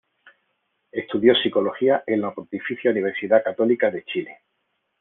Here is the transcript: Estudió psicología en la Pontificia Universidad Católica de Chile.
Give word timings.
Estudió 0.91 1.35
psicología 1.35 2.03
en 2.07 2.21
la 2.21 2.33
Pontificia 2.33 2.89
Universidad 2.89 3.43
Católica 3.43 3.91
de 3.91 4.03
Chile. 4.03 4.39